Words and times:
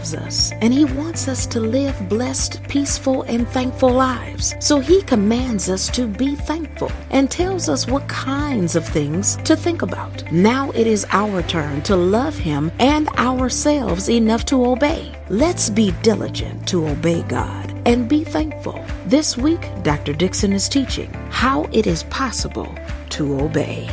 loves 0.00 0.14
us 0.14 0.52
and 0.62 0.72
He 0.72 0.86
wants 0.86 1.28
us 1.28 1.46
to 1.46 1.60
live 1.60 2.08
blessed, 2.08 2.62
peaceful, 2.68 3.22
and 3.24 3.46
thankful 3.48 3.90
lives. 3.90 4.54
So 4.58 4.80
He 4.80 5.02
commands 5.02 5.68
us 5.68 5.90
to 5.90 6.06
be 6.06 6.34
thankful 6.34 6.90
and 7.10 7.30
tells 7.30 7.68
us 7.68 7.86
what 7.86 8.08
kinds 8.08 8.76
of 8.76 8.86
things 8.86 9.36
to 9.48 9.54
think 9.54 9.82
about. 9.82 10.24
Now 10.32 10.70
it 10.70 10.86
is 10.86 11.06
our 11.10 11.42
turn 11.42 11.82
to 11.82 11.96
love 11.96 12.34
Him 12.38 12.72
and 12.78 13.08
ourselves 13.18 14.08
enough 14.08 14.46
to 14.46 14.64
obey. 14.64 15.12
Let's 15.28 15.68
be 15.68 15.92
diligent 16.02 16.66
to 16.68 16.88
obey 16.88 17.22
God 17.24 17.66
and 17.84 18.08
be 18.08 18.24
thankful. 18.24 18.82
This 19.04 19.36
week, 19.36 19.68
Dr. 19.82 20.14
Dixon 20.14 20.54
is 20.54 20.66
teaching 20.66 21.12
how 21.30 21.64
it 21.72 21.86
is 21.86 22.04
possible 22.04 22.74
to 23.10 23.38
obey. 23.38 23.86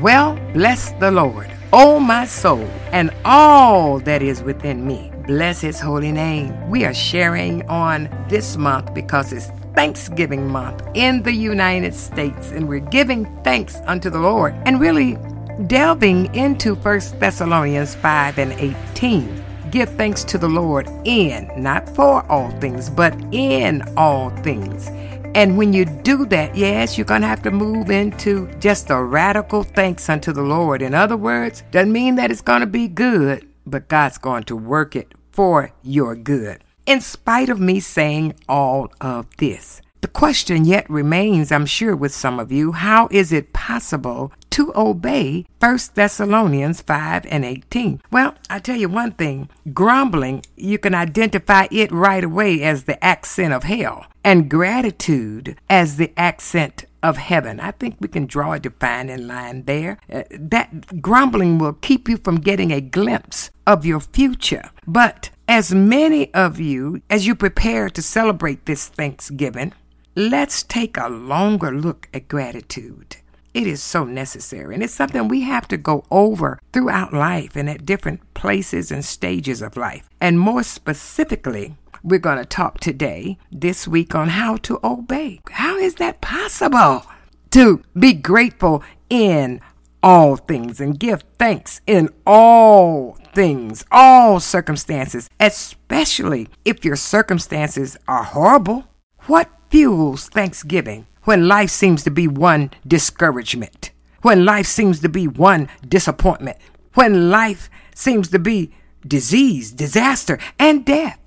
Well, 0.00 0.36
bless 0.52 0.90
the 0.98 1.12
Lord, 1.12 1.50
O 1.70 2.00
my 2.00 2.24
soul, 2.24 2.66
and 2.92 3.10
all 3.26 3.98
that 4.00 4.22
is 4.22 4.42
within 4.42 4.86
me. 4.86 5.12
Bless 5.26 5.60
his 5.60 5.78
holy 5.78 6.10
name. 6.10 6.70
We 6.70 6.86
are 6.86 6.94
sharing 6.94 7.68
on 7.68 8.08
this 8.30 8.56
month 8.56 8.94
because 8.94 9.34
it's 9.34 9.48
Thanksgiving 9.74 10.48
month 10.48 10.82
in 10.94 11.22
the 11.22 11.32
United 11.32 11.94
States, 11.94 12.52
and 12.52 12.66
we're 12.66 12.78
giving 12.78 13.26
thanks 13.42 13.76
unto 13.84 14.08
the 14.08 14.18
Lord 14.18 14.54
and 14.64 14.80
really 14.80 15.18
delving 15.66 16.34
into 16.34 16.74
1 16.74 17.00
Thessalonians 17.18 17.94
5 17.96 18.38
and 18.38 18.52
18. 18.52 19.44
Give 19.70 19.90
thanks 19.90 20.24
to 20.24 20.38
the 20.38 20.48
Lord 20.48 20.88
in, 21.04 21.50
not 21.54 21.94
for 21.94 22.24
all 22.32 22.50
things, 22.52 22.88
but 22.88 23.14
in 23.30 23.82
all 23.98 24.30
things. 24.42 24.88
And 25.34 25.56
when 25.56 25.72
you 25.72 25.84
do 25.84 26.26
that, 26.26 26.56
yes, 26.56 26.96
you're 26.96 27.04
going 27.04 27.20
to 27.20 27.26
have 27.26 27.42
to 27.42 27.50
move 27.50 27.90
into 27.90 28.48
just 28.58 28.90
a 28.90 29.02
radical 29.02 29.62
thanks 29.62 30.08
unto 30.08 30.32
the 30.32 30.42
Lord. 30.42 30.82
In 30.82 30.94
other 30.94 31.16
words, 31.16 31.62
doesn't 31.70 31.92
mean 31.92 32.16
that 32.16 32.30
it's 32.30 32.40
going 32.40 32.60
to 32.60 32.66
be 32.66 32.88
good, 32.88 33.46
but 33.66 33.88
God's 33.88 34.18
going 34.18 34.44
to 34.44 34.56
work 34.56 34.96
it 34.96 35.12
for 35.30 35.70
your 35.82 36.16
good. 36.16 36.64
In 36.86 37.00
spite 37.00 37.50
of 37.50 37.60
me 37.60 37.80
saying 37.80 38.34
all 38.48 38.90
of 39.00 39.26
this, 39.36 39.82
the 40.00 40.08
question 40.08 40.64
yet 40.64 40.88
remains, 40.88 41.50
I'm 41.50 41.66
sure, 41.66 41.96
with 41.96 42.14
some 42.14 42.38
of 42.38 42.52
you 42.52 42.72
how 42.72 43.08
is 43.10 43.32
it 43.32 43.52
possible 43.52 44.32
to 44.50 44.72
obey 44.76 45.46
1 45.58 45.78
Thessalonians 45.94 46.82
5 46.82 47.26
and 47.26 47.44
18? 47.44 48.00
Well, 48.10 48.34
I 48.48 48.58
tell 48.60 48.76
you 48.76 48.88
one 48.88 49.12
thing 49.12 49.48
grumbling, 49.72 50.42
you 50.56 50.78
can 50.78 50.94
identify 50.94 51.66
it 51.70 51.90
right 51.90 52.24
away 52.24 52.62
as 52.62 52.84
the 52.84 53.02
accent 53.04 53.52
of 53.52 53.64
hell, 53.64 54.06
and 54.24 54.48
gratitude 54.48 55.56
as 55.68 55.96
the 55.96 56.12
accent 56.16 56.84
of 57.02 57.16
heaven. 57.16 57.60
I 57.60 57.70
think 57.72 57.96
we 58.00 58.08
can 58.08 58.26
draw 58.26 58.52
a 58.52 58.60
defining 58.60 59.26
line 59.26 59.64
there. 59.64 59.98
Uh, 60.12 60.24
that 60.30 61.00
grumbling 61.00 61.58
will 61.58 61.74
keep 61.74 62.08
you 62.08 62.16
from 62.16 62.40
getting 62.40 62.72
a 62.72 62.80
glimpse 62.80 63.50
of 63.66 63.86
your 63.86 64.00
future. 64.00 64.70
But 64.86 65.30
as 65.46 65.72
many 65.72 66.32
of 66.34 66.60
you, 66.60 67.02
as 67.08 67.26
you 67.26 67.34
prepare 67.34 67.88
to 67.90 68.02
celebrate 68.02 68.66
this 68.66 68.88
Thanksgiving, 68.88 69.72
Let's 70.14 70.62
take 70.62 70.96
a 70.96 71.08
longer 71.08 71.70
look 71.70 72.08
at 72.12 72.28
gratitude. 72.28 73.16
It 73.54 73.66
is 73.66 73.82
so 73.82 74.04
necessary, 74.04 74.74
and 74.74 74.82
it's 74.82 74.94
something 74.94 75.28
we 75.28 75.42
have 75.42 75.68
to 75.68 75.76
go 75.76 76.04
over 76.10 76.58
throughout 76.72 77.12
life 77.12 77.56
and 77.56 77.68
at 77.68 77.86
different 77.86 78.34
places 78.34 78.90
and 78.90 79.04
stages 79.04 79.62
of 79.62 79.76
life. 79.76 80.08
And 80.20 80.38
more 80.38 80.62
specifically, 80.62 81.76
we're 82.02 82.18
going 82.18 82.38
to 82.38 82.44
talk 82.44 82.80
today, 82.80 83.38
this 83.50 83.88
week, 83.88 84.14
on 84.14 84.28
how 84.28 84.56
to 84.58 84.78
obey. 84.84 85.40
How 85.50 85.76
is 85.76 85.96
that 85.96 86.20
possible? 86.20 87.04
To 87.50 87.82
be 87.98 88.12
grateful 88.12 88.82
in 89.10 89.60
all 90.02 90.36
things 90.36 90.80
and 90.80 90.98
give 90.98 91.24
thanks 91.38 91.80
in 91.86 92.08
all 92.26 93.18
things, 93.34 93.84
all 93.90 94.40
circumstances, 94.40 95.28
especially 95.40 96.48
if 96.64 96.84
your 96.84 96.96
circumstances 96.96 97.96
are 98.06 98.22
horrible. 98.24 98.84
What 99.26 99.50
fuels 99.70 100.28
thanksgiving 100.28 101.06
when 101.24 101.48
life 101.48 101.70
seems 101.70 102.02
to 102.04 102.10
be 102.10 102.26
one 102.26 102.70
discouragement, 102.86 103.90
when 104.22 104.44
life 104.44 104.66
seems 104.66 105.00
to 105.00 105.08
be 105.08 105.28
one 105.28 105.68
disappointment, 105.86 106.56
when 106.94 107.30
life 107.30 107.70
seems 107.94 108.28
to 108.28 108.38
be 108.38 108.72
disease, 109.06 109.72
disaster, 109.72 110.38
and 110.58 110.84
death. 110.84 111.18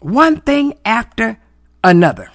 One 0.00 0.40
thing 0.40 0.78
after 0.84 1.40
another. 1.82 2.30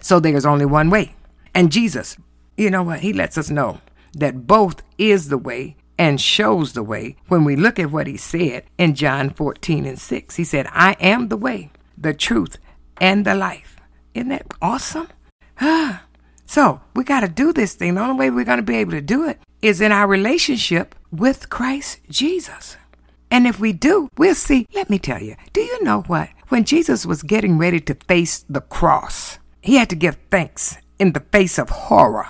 So 0.00 0.20
there's 0.20 0.46
only 0.46 0.66
one 0.66 0.90
way. 0.90 1.14
And 1.54 1.72
Jesus, 1.72 2.16
you 2.56 2.70
know 2.70 2.82
what? 2.82 3.00
He 3.00 3.12
lets 3.12 3.36
us 3.36 3.50
know 3.50 3.80
that 4.14 4.46
both 4.46 4.82
is 4.98 5.28
the 5.28 5.38
way 5.38 5.76
and 5.98 6.20
shows 6.20 6.72
the 6.72 6.82
way 6.82 7.16
when 7.28 7.44
we 7.44 7.56
look 7.56 7.78
at 7.78 7.90
what 7.90 8.06
he 8.06 8.16
said 8.16 8.64
in 8.78 8.94
John 8.94 9.30
14 9.30 9.84
and 9.84 9.98
6. 9.98 10.36
He 10.36 10.44
said, 10.44 10.66
I 10.70 10.92
am 11.00 11.28
the 11.28 11.36
way, 11.36 11.70
the 11.98 12.14
truth, 12.14 12.58
and 12.98 13.24
the 13.24 13.34
life. 13.34 13.69
Isn't 14.14 14.28
that 14.30 14.46
awesome? 14.60 15.08
Ah. 15.60 16.04
so 16.46 16.80
we 16.94 17.04
got 17.04 17.20
to 17.20 17.28
do 17.28 17.52
this 17.52 17.74
thing. 17.74 17.94
The 17.94 18.00
only 18.00 18.18
way 18.18 18.30
we're 18.30 18.44
going 18.44 18.58
to 18.58 18.62
be 18.62 18.76
able 18.76 18.92
to 18.92 19.00
do 19.00 19.28
it 19.28 19.38
is 19.62 19.80
in 19.80 19.92
our 19.92 20.06
relationship 20.06 20.94
with 21.12 21.50
Christ 21.50 22.00
Jesus. 22.08 22.76
And 23.30 23.46
if 23.46 23.60
we 23.60 23.72
do, 23.72 24.08
we'll 24.16 24.34
see. 24.34 24.66
Let 24.74 24.90
me 24.90 24.98
tell 24.98 25.22
you, 25.22 25.36
do 25.52 25.60
you 25.60 25.82
know 25.84 26.02
what? 26.02 26.30
When 26.48 26.64
Jesus 26.64 27.06
was 27.06 27.22
getting 27.22 27.58
ready 27.58 27.78
to 27.80 27.94
face 27.94 28.44
the 28.48 28.60
cross, 28.60 29.38
he 29.62 29.76
had 29.76 29.90
to 29.90 29.96
give 29.96 30.16
thanks 30.30 30.78
in 30.98 31.12
the 31.12 31.20
face 31.20 31.58
of 31.58 31.70
horror. 31.70 32.28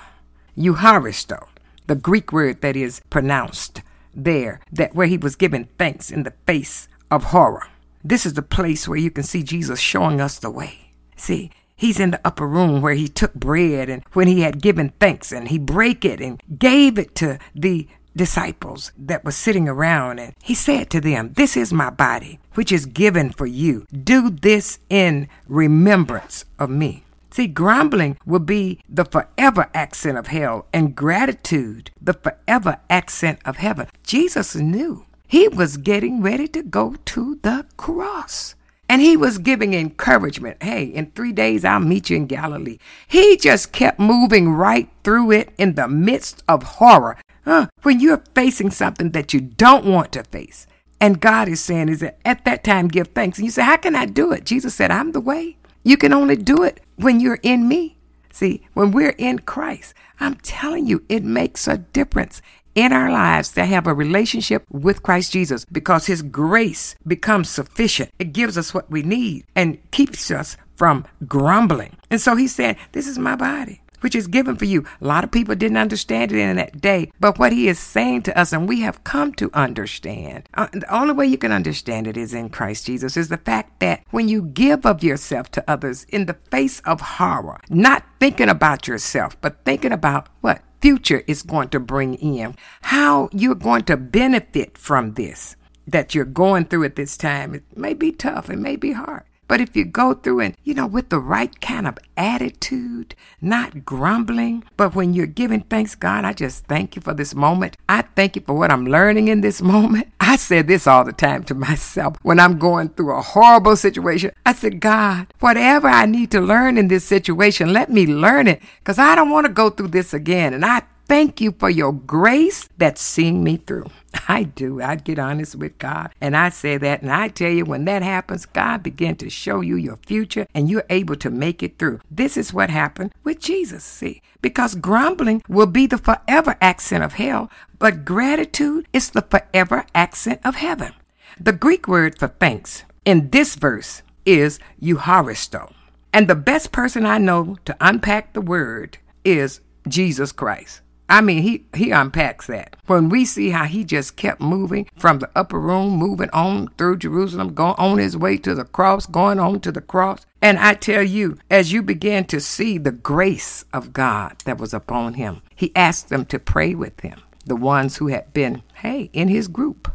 Eucharisto, 0.56 1.46
the 1.86 1.94
Greek 1.94 2.32
word 2.32 2.60
that 2.60 2.76
is 2.76 3.00
pronounced 3.08 3.82
there, 4.14 4.60
that 4.72 4.94
where 4.94 5.06
he 5.06 5.16
was 5.16 5.36
giving 5.36 5.68
thanks 5.78 6.10
in 6.10 6.24
the 6.24 6.34
face 6.46 6.86
of 7.10 7.24
horror. 7.24 7.68
This 8.04 8.26
is 8.26 8.34
the 8.34 8.42
place 8.42 8.86
where 8.86 8.98
you 8.98 9.10
can 9.10 9.24
see 9.24 9.42
Jesus 9.42 9.78
showing 9.80 10.20
us 10.20 10.38
the 10.38 10.50
way. 10.50 10.92
See, 11.16 11.50
He's 11.80 11.98
in 11.98 12.10
the 12.10 12.20
upper 12.26 12.46
room 12.46 12.82
where 12.82 12.92
he 12.92 13.08
took 13.08 13.32
bread 13.32 13.88
and 13.88 14.02
when 14.12 14.28
he 14.28 14.42
had 14.42 14.60
given 14.60 14.90
thanks 15.00 15.32
and 15.32 15.48
he 15.48 15.56
brake 15.56 16.04
it 16.04 16.20
and 16.20 16.38
gave 16.58 16.98
it 16.98 17.14
to 17.14 17.38
the 17.54 17.88
disciples 18.14 18.92
that 18.98 19.24
were 19.24 19.30
sitting 19.32 19.66
around 19.66 20.18
and 20.18 20.34
he 20.42 20.54
said 20.54 20.90
to 20.90 21.00
them, 21.00 21.32
This 21.32 21.56
is 21.56 21.72
my 21.72 21.88
body, 21.88 22.38
which 22.52 22.70
is 22.70 22.84
given 22.84 23.30
for 23.30 23.46
you. 23.46 23.86
Do 23.90 24.28
this 24.28 24.78
in 24.90 25.26
remembrance 25.48 26.44
of 26.58 26.68
me. 26.68 27.02
See, 27.30 27.46
grumbling 27.46 28.18
will 28.26 28.40
be 28.40 28.82
the 28.86 29.06
forever 29.06 29.70
accent 29.72 30.18
of 30.18 30.26
hell, 30.26 30.66
and 30.74 30.94
gratitude 30.94 31.92
the 31.98 32.12
forever 32.12 32.78
accent 32.90 33.38
of 33.46 33.56
heaven. 33.56 33.86
Jesus 34.02 34.54
knew 34.54 35.06
he 35.26 35.48
was 35.48 35.78
getting 35.78 36.20
ready 36.20 36.46
to 36.48 36.62
go 36.62 36.96
to 37.06 37.38
the 37.40 37.64
cross. 37.78 38.54
And 38.90 39.00
he 39.00 39.16
was 39.16 39.38
giving 39.38 39.72
encouragement. 39.72 40.60
Hey, 40.60 40.82
in 40.82 41.12
three 41.12 41.30
days, 41.30 41.64
I'll 41.64 41.78
meet 41.78 42.10
you 42.10 42.16
in 42.16 42.26
Galilee. 42.26 42.78
He 43.06 43.36
just 43.36 43.70
kept 43.70 44.00
moving 44.00 44.50
right 44.50 44.88
through 45.04 45.30
it 45.30 45.50
in 45.56 45.76
the 45.76 45.86
midst 45.86 46.42
of 46.48 46.64
horror. 46.64 47.16
Huh? 47.44 47.68
When 47.82 48.00
you're 48.00 48.24
facing 48.34 48.72
something 48.72 49.12
that 49.12 49.32
you 49.32 49.40
don't 49.42 49.84
want 49.84 50.10
to 50.14 50.24
face, 50.24 50.66
and 51.00 51.20
God 51.20 51.46
is 51.46 51.60
saying, 51.60 51.88
is 51.88 52.00
that 52.00 52.18
at 52.24 52.44
that 52.46 52.64
time 52.64 52.88
give 52.88 53.06
thanks. 53.14 53.38
And 53.38 53.44
you 53.44 53.52
say, 53.52 53.62
How 53.62 53.76
can 53.76 53.94
I 53.94 54.06
do 54.06 54.32
it? 54.32 54.44
Jesus 54.44 54.74
said, 54.74 54.90
I'm 54.90 55.12
the 55.12 55.20
way. 55.20 55.56
You 55.84 55.96
can 55.96 56.12
only 56.12 56.34
do 56.34 56.64
it 56.64 56.80
when 56.96 57.20
you're 57.20 57.38
in 57.44 57.68
me. 57.68 57.96
See, 58.32 58.66
when 58.74 58.90
we're 58.90 59.14
in 59.18 59.38
Christ, 59.38 59.94
I'm 60.18 60.34
telling 60.34 60.88
you, 60.88 61.04
it 61.08 61.22
makes 61.22 61.68
a 61.68 61.78
difference 61.78 62.42
in 62.74 62.92
our 62.92 63.10
lives 63.10 63.52
that 63.52 63.66
have 63.66 63.86
a 63.86 63.94
relationship 63.94 64.64
with 64.70 65.02
Christ 65.02 65.32
Jesus 65.32 65.64
because 65.66 66.06
His 66.06 66.22
grace 66.22 66.94
becomes 67.06 67.48
sufficient. 67.48 68.10
It 68.18 68.32
gives 68.32 68.56
us 68.56 68.72
what 68.72 68.90
we 68.90 69.02
need 69.02 69.44
and 69.54 69.78
keeps 69.90 70.30
us 70.30 70.56
from 70.76 71.04
grumbling. 71.26 71.96
And 72.10 72.20
so 72.20 72.36
He 72.36 72.48
said, 72.48 72.76
This 72.92 73.06
is 73.06 73.18
my 73.18 73.36
body. 73.36 73.82
Which 74.00 74.14
is 74.14 74.26
given 74.26 74.56
for 74.56 74.64
you. 74.64 74.84
A 75.00 75.06
lot 75.06 75.24
of 75.24 75.30
people 75.30 75.54
didn't 75.54 75.76
understand 75.76 76.32
it 76.32 76.38
in 76.38 76.56
that 76.56 76.80
day, 76.80 77.10
but 77.20 77.38
what 77.38 77.52
he 77.52 77.68
is 77.68 77.78
saying 77.78 78.22
to 78.22 78.38
us, 78.38 78.52
and 78.52 78.68
we 78.68 78.80
have 78.80 79.04
come 79.04 79.32
to 79.34 79.50
understand, 79.52 80.48
uh, 80.54 80.68
the 80.72 80.94
only 80.94 81.12
way 81.14 81.26
you 81.26 81.38
can 81.38 81.52
understand 81.52 82.06
it 82.06 82.16
is 82.16 82.34
in 82.34 82.48
Christ 82.50 82.86
Jesus, 82.86 83.16
is 83.16 83.28
the 83.28 83.36
fact 83.36 83.80
that 83.80 84.02
when 84.10 84.28
you 84.28 84.42
give 84.42 84.86
of 84.86 85.02
yourself 85.02 85.50
to 85.52 85.64
others 85.70 86.04
in 86.04 86.26
the 86.26 86.36
face 86.50 86.80
of 86.80 87.00
horror, 87.00 87.60
not 87.68 88.04
thinking 88.18 88.48
about 88.48 88.88
yourself, 88.88 89.40
but 89.40 89.64
thinking 89.64 89.92
about 89.92 90.28
what? 90.40 90.62
future 90.80 91.22
is 91.26 91.42
going 91.42 91.68
to 91.68 91.78
bring 91.78 92.14
in, 92.14 92.56
how 92.82 93.28
you're 93.32 93.54
going 93.54 93.82
to 93.82 93.96
benefit 93.96 94.78
from 94.78 95.12
this 95.12 95.56
that 95.86 96.14
you're 96.14 96.24
going 96.24 96.64
through 96.64 96.84
at 96.84 96.96
this 96.96 97.16
time. 97.16 97.54
It 97.54 97.64
may 97.76 97.94
be 97.94 98.12
tough, 98.12 98.48
it 98.48 98.58
may 98.58 98.76
be 98.76 98.92
hard. 98.92 99.24
But 99.50 99.60
if 99.60 99.74
you 99.74 99.84
go 99.84 100.14
through 100.14 100.38
and, 100.38 100.56
you 100.62 100.74
know, 100.74 100.86
with 100.86 101.08
the 101.08 101.18
right 101.18 101.60
kind 101.60 101.88
of 101.88 101.98
attitude, 102.16 103.16
not 103.40 103.84
grumbling, 103.84 104.62
but 104.76 104.94
when 104.94 105.12
you're 105.12 105.26
giving 105.26 105.62
thanks, 105.62 105.96
God, 105.96 106.24
I 106.24 106.32
just 106.32 106.66
thank 106.66 106.94
you 106.94 107.02
for 107.02 107.14
this 107.14 107.34
moment. 107.34 107.76
I 107.88 108.02
thank 108.02 108.36
you 108.36 108.42
for 108.42 108.52
what 108.52 108.70
I'm 108.70 108.86
learning 108.86 109.26
in 109.26 109.40
this 109.40 109.60
moment. 109.74 110.06
I 110.20 110.36
said 110.36 110.68
this 110.68 110.86
all 110.86 111.02
the 111.02 111.12
time 111.12 111.42
to 111.44 111.54
myself 111.56 112.16
when 112.22 112.38
I'm 112.38 112.60
going 112.60 112.90
through 112.90 113.12
a 113.16 113.22
horrible 113.22 113.74
situation. 113.74 114.30
I 114.46 114.52
said, 114.52 114.78
God, 114.78 115.34
whatever 115.40 115.88
I 115.88 116.06
need 116.06 116.30
to 116.30 116.40
learn 116.40 116.78
in 116.78 116.86
this 116.86 117.04
situation, 117.04 117.72
let 117.72 117.90
me 117.90 118.06
learn 118.06 118.46
it 118.46 118.62
because 118.78 119.00
I 119.00 119.16
don't 119.16 119.30
want 119.30 119.48
to 119.48 119.52
go 119.52 119.68
through 119.68 119.88
this 119.88 120.14
again. 120.14 120.54
And 120.54 120.64
I 120.64 120.82
thank 121.10 121.40
you 121.40 121.50
for 121.58 121.68
your 121.68 121.92
grace 121.92 122.68
that's 122.78 123.02
seeing 123.02 123.42
me 123.42 123.56
through. 123.56 123.86
I 124.28 124.44
do. 124.44 124.80
I 124.80 124.94
get 124.94 125.18
honest 125.18 125.56
with 125.56 125.76
God 125.78 126.14
and 126.20 126.36
I 126.36 126.50
say 126.50 126.76
that. 126.76 127.02
And 127.02 127.10
I 127.10 127.26
tell 127.26 127.50
you, 127.50 127.64
when 127.64 127.84
that 127.86 128.04
happens, 128.04 128.46
God 128.46 128.84
begin 128.84 129.16
to 129.16 129.28
show 129.28 129.60
you 129.60 129.74
your 129.74 129.96
future 130.06 130.46
and 130.54 130.70
you're 130.70 130.86
able 130.88 131.16
to 131.16 131.28
make 131.28 131.64
it 131.64 131.80
through. 131.80 131.98
This 132.08 132.36
is 132.36 132.54
what 132.54 132.70
happened 132.70 133.12
with 133.24 133.40
Jesus, 133.40 133.82
see, 133.82 134.22
because 134.40 134.76
grumbling 134.76 135.42
will 135.48 135.66
be 135.66 135.88
the 135.88 135.98
forever 135.98 136.56
accent 136.60 137.02
of 137.02 137.14
hell, 137.14 137.50
but 137.80 138.04
gratitude 138.04 138.86
is 138.92 139.10
the 139.10 139.22
forever 139.22 139.86
accent 139.92 140.40
of 140.44 140.54
heaven. 140.54 140.92
The 141.40 141.52
Greek 141.52 141.88
word 141.88 142.20
for 142.20 142.28
thanks 142.28 142.84
in 143.04 143.30
this 143.30 143.56
verse 143.56 144.04
is 144.24 144.60
Eucharisto. 144.80 145.72
And 146.12 146.28
the 146.28 146.36
best 146.36 146.70
person 146.70 147.04
I 147.04 147.18
know 147.18 147.56
to 147.64 147.76
unpack 147.80 148.32
the 148.32 148.40
word 148.40 148.98
is 149.24 149.60
Jesus 149.88 150.30
Christ. 150.30 150.82
I 151.10 151.20
mean, 151.20 151.42
he, 151.42 151.66
he 151.74 151.90
unpacks 151.90 152.46
that. 152.46 152.76
When 152.86 153.08
we 153.08 153.24
see 153.24 153.50
how 153.50 153.64
he 153.64 153.82
just 153.82 154.14
kept 154.14 154.40
moving 154.40 154.88
from 154.96 155.18
the 155.18 155.28
upper 155.34 155.58
room, 155.58 155.90
moving 155.90 156.30
on 156.32 156.68
through 156.78 156.98
Jerusalem, 156.98 157.52
going 157.52 157.74
on 157.78 157.98
his 157.98 158.16
way 158.16 158.36
to 158.38 158.54
the 158.54 158.64
cross, 158.64 159.06
going 159.06 159.40
on 159.40 159.58
to 159.60 159.72
the 159.72 159.80
cross. 159.80 160.24
And 160.40 160.56
I 160.58 160.74
tell 160.74 161.02
you, 161.02 161.38
as 161.50 161.72
you 161.72 161.82
begin 161.82 162.26
to 162.26 162.40
see 162.40 162.78
the 162.78 162.92
grace 162.92 163.64
of 163.72 163.92
God 163.92 164.36
that 164.44 164.58
was 164.58 164.72
upon 164.72 165.14
him, 165.14 165.42
he 165.56 165.72
asked 165.74 166.10
them 166.10 166.24
to 166.26 166.38
pray 166.38 166.76
with 166.76 167.00
him, 167.00 167.20
the 167.44 167.56
ones 167.56 167.96
who 167.96 168.06
had 168.06 168.32
been, 168.32 168.62
hey, 168.74 169.10
in 169.12 169.26
his 169.26 169.48
group. 169.48 169.92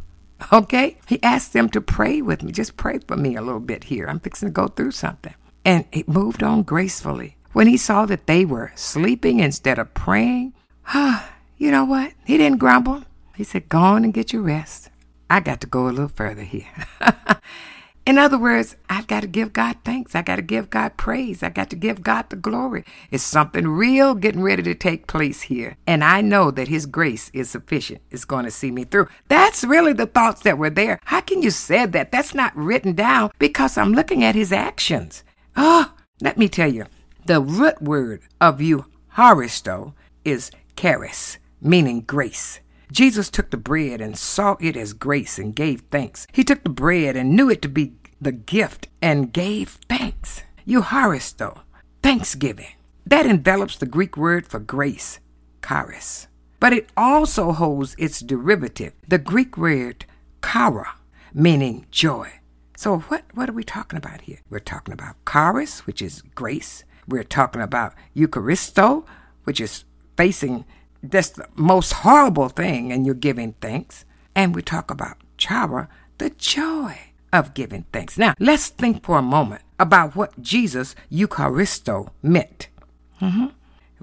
Okay? 0.52 0.98
He 1.06 1.22
asked 1.22 1.54
them 1.54 1.70
to 1.70 1.80
pray 1.80 2.20
with 2.20 2.42
me. 2.42 2.52
Just 2.52 2.76
pray 2.76 2.98
for 2.98 3.16
me 3.16 3.36
a 3.36 3.42
little 3.42 3.58
bit 3.58 3.84
here. 3.84 4.06
I'm 4.06 4.20
fixing 4.20 4.48
to 4.48 4.52
go 4.52 4.68
through 4.68 4.90
something. 4.90 5.34
And 5.64 5.86
it 5.92 6.08
moved 6.08 6.42
on 6.42 6.62
gracefully. 6.62 7.36
When 7.54 7.68
he 7.68 7.78
saw 7.78 8.04
that 8.04 8.26
they 8.26 8.44
were 8.44 8.72
sleeping 8.74 9.40
instead 9.40 9.78
of 9.78 9.94
praying, 9.94 10.52
you 11.58 11.70
know 11.70 11.84
what? 11.84 12.12
He 12.24 12.36
didn't 12.36 12.58
grumble. 12.58 13.04
He 13.34 13.44
said, 13.44 13.68
Go 13.68 13.78
on 13.78 14.04
and 14.04 14.14
get 14.14 14.32
your 14.32 14.42
rest. 14.42 14.90
I 15.28 15.40
got 15.40 15.60
to 15.62 15.66
go 15.66 15.88
a 15.88 15.90
little 15.90 16.08
further 16.08 16.42
here. 16.42 16.68
In 18.06 18.18
other 18.18 18.38
words, 18.38 18.76
I've 18.88 19.08
got 19.08 19.22
to 19.22 19.26
give 19.26 19.52
God 19.52 19.78
thanks. 19.84 20.14
I 20.14 20.22
got 20.22 20.36
to 20.36 20.42
give 20.42 20.70
God 20.70 20.96
praise. 20.96 21.42
I 21.42 21.48
got 21.48 21.70
to 21.70 21.76
give 21.76 22.04
God 22.04 22.30
the 22.30 22.36
glory. 22.36 22.84
It's 23.10 23.24
something 23.24 23.66
real 23.66 24.14
getting 24.14 24.42
ready 24.42 24.62
to 24.62 24.76
take 24.76 25.08
place 25.08 25.42
here. 25.42 25.76
And 25.88 26.04
I 26.04 26.20
know 26.20 26.52
that 26.52 26.68
His 26.68 26.86
grace 26.86 27.32
is 27.34 27.50
sufficient. 27.50 28.02
It's 28.12 28.24
going 28.24 28.44
to 28.44 28.50
see 28.52 28.70
me 28.70 28.84
through. 28.84 29.08
That's 29.26 29.64
really 29.64 29.92
the 29.92 30.06
thoughts 30.06 30.42
that 30.42 30.56
were 30.56 30.70
there. 30.70 31.00
How 31.06 31.20
can 31.20 31.42
you 31.42 31.50
say 31.50 31.84
that? 31.84 32.12
That's 32.12 32.32
not 32.32 32.56
written 32.56 32.92
down 32.92 33.32
because 33.40 33.76
I'm 33.76 33.92
looking 33.92 34.22
at 34.22 34.36
His 34.36 34.52
actions. 34.52 35.24
Oh, 35.56 35.92
let 36.20 36.38
me 36.38 36.48
tell 36.48 36.72
you, 36.72 36.86
the 37.24 37.40
root 37.40 37.82
word 37.82 38.22
of 38.40 38.60
you, 38.60 38.86
eucharisto 39.16 39.94
is 40.24 40.52
charis, 40.76 41.38
meaning 41.60 42.02
grace. 42.02 42.60
Jesus 42.92 43.30
took 43.30 43.50
the 43.50 43.56
bread 43.56 44.00
and 44.00 44.16
saw 44.16 44.56
it 44.60 44.76
as 44.76 44.92
grace 44.92 45.38
and 45.38 45.56
gave 45.56 45.80
thanks. 45.82 46.26
He 46.32 46.44
took 46.44 46.62
the 46.62 46.68
bread 46.68 47.16
and 47.16 47.34
knew 47.34 47.50
it 47.50 47.62
to 47.62 47.68
be 47.68 47.94
the 48.20 48.32
gift 48.32 48.88
and 49.02 49.32
gave 49.32 49.78
thanks. 49.88 50.42
Eucharisto, 50.66 51.60
thanksgiving. 52.02 52.74
That 53.04 53.26
envelops 53.26 53.76
the 53.76 53.86
Greek 53.86 54.16
word 54.16 54.46
for 54.46 54.58
grace, 54.58 55.20
charis. 55.66 56.28
But 56.58 56.72
it 56.72 56.90
also 56.96 57.52
holds 57.52 57.94
its 57.98 58.20
derivative, 58.20 58.92
the 59.06 59.18
Greek 59.18 59.56
word 59.56 60.06
chara, 60.44 60.94
meaning 61.34 61.86
joy. 61.90 62.30
So 62.76 62.98
what, 62.98 63.24
what 63.34 63.48
are 63.48 63.54
we 63.54 63.64
talking 63.64 63.96
about 63.96 64.22
here? 64.22 64.38
We're 64.50 64.58
talking 64.58 64.92
about 64.94 65.16
charis, 65.30 65.86
which 65.86 66.02
is 66.02 66.22
grace. 66.34 66.84
We're 67.08 67.24
talking 67.24 67.62
about 67.62 67.94
Eucharisto, 68.16 69.04
which 69.44 69.60
is 69.60 69.84
facing 70.16 70.64
that's 71.02 71.30
the 71.30 71.46
most 71.54 71.92
horrible 71.92 72.48
thing, 72.48 72.92
and 72.92 73.06
you're 73.06 73.14
giving 73.14 73.52
thanks. 73.60 74.04
And 74.34 74.54
we 74.54 74.62
talk 74.62 74.90
about 74.90 75.16
chara, 75.36 75.88
the 76.18 76.30
joy 76.30 76.98
of 77.32 77.54
giving 77.54 77.84
thanks. 77.92 78.18
Now, 78.18 78.34
let's 78.38 78.68
think 78.68 79.04
for 79.04 79.18
a 79.18 79.22
moment 79.22 79.62
about 79.78 80.16
what 80.16 80.40
Jesus 80.40 80.94
Eucharisto 81.10 82.10
meant. 82.22 82.68
Mm-hmm. 83.20 83.46